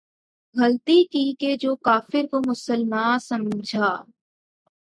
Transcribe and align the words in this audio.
غلطی 0.55 1.03
کی 1.11 1.33
کہ 1.39 1.55
جو 1.55 1.75
کافر 1.75 2.25
کو 2.31 2.41
مسلماں 2.47 3.17
سمجھا 3.19 3.95